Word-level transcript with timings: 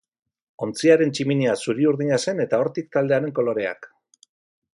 Ontziaren 0.67 1.13
tximinia 1.17 1.53
zuri-urdina 1.65 2.19
zen 2.25 2.43
eta 2.47 2.63
hortik 2.65 2.91
taldearen 2.97 3.37
koloreak. 3.41 3.91